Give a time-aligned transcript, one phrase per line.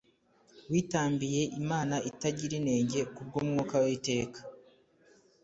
[0.71, 4.39] witambiye Imana atagira inenge ku bw'Umwuka w'iteka;